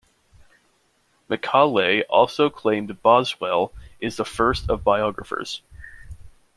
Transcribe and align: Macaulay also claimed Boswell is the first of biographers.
Macaulay 1.29 2.03
also 2.05 2.49
claimed 2.49 3.03
Boswell 3.03 3.71
is 3.99 4.15
the 4.17 4.25
first 4.25 4.67
of 4.67 4.83
biographers. 4.83 5.61